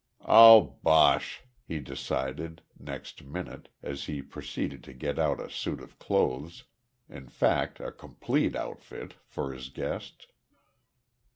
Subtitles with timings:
[0.21, 5.99] "All bosh," he decided, next minute, as he proceeded to get out a suit of
[5.99, 6.63] clothes,
[7.07, 10.25] in fact a complete outfit, for his guest.